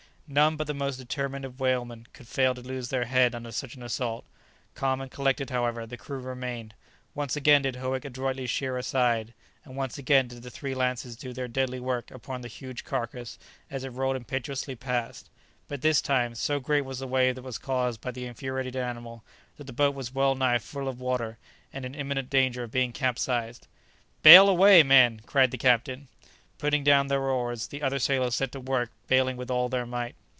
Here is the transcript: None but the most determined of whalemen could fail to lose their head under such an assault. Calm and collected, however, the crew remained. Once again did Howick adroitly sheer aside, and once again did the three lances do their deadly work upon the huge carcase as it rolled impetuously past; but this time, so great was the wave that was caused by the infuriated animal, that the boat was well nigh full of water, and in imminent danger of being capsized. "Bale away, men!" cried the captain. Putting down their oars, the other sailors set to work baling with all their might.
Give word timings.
None 0.33 0.55
but 0.55 0.65
the 0.65 0.73
most 0.73 0.95
determined 0.95 1.43
of 1.43 1.59
whalemen 1.59 2.07
could 2.13 2.25
fail 2.25 2.55
to 2.55 2.61
lose 2.61 2.87
their 2.87 3.03
head 3.03 3.35
under 3.35 3.51
such 3.51 3.75
an 3.75 3.83
assault. 3.83 4.23
Calm 4.75 5.01
and 5.01 5.11
collected, 5.11 5.49
however, 5.49 5.85
the 5.85 5.97
crew 5.97 6.19
remained. 6.21 6.73
Once 7.13 7.35
again 7.35 7.63
did 7.63 7.75
Howick 7.75 8.05
adroitly 8.05 8.47
sheer 8.47 8.77
aside, 8.77 9.33
and 9.65 9.75
once 9.75 9.97
again 9.97 10.29
did 10.29 10.41
the 10.41 10.49
three 10.49 10.73
lances 10.73 11.17
do 11.17 11.33
their 11.33 11.49
deadly 11.49 11.81
work 11.81 12.11
upon 12.11 12.39
the 12.39 12.47
huge 12.47 12.85
carcase 12.85 13.37
as 13.69 13.83
it 13.83 13.89
rolled 13.89 14.15
impetuously 14.15 14.73
past; 14.73 15.29
but 15.67 15.81
this 15.81 16.01
time, 16.01 16.33
so 16.33 16.61
great 16.61 16.85
was 16.85 16.99
the 16.99 17.07
wave 17.07 17.35
that 17.35 17.41
was 17.41 17.57
caused 17.57 17.99
by 17.99 18.11
the 18.11 18.25
infuriated 18.25 18.77
animal, 18.77 19.25
that 19.57 19.67
the 19.67 19.73
boat 19.73 19.93
was 19.93 20.15
well 20.15 20.33
nigh 20.33 20.59
full 20.59 20.87
of 20.87 21.01
water, 21.01 21.37
and 21.73 21.83
in 21.83 21.93
imminent 21.93 22.29
danger 22.29 22.63
of 22.63 22.71
being 22.71 22.93
capsized. 22.93 23.67
"Bale 24.23 24.47
away, 24.47 24.81
men!" 24.81 25.19
cried 25.25 25.51
the 25.51 25.57
captain. 25.57 26.07
Putting 26.57 26.83
down 26.83 27.07
their 27.07 27.23
oars, 27.23 27.67
the 27.67 27.81
other 27.81 27.97
sailors 27.97 28.35
set 28.35 28.51
to 28.51 28.59
work 28.59 28.91
baling 29.07 29.35
with 29.35 29.49
all 29.49 29.67
their 29.67 29.87
might. 29.87 30.15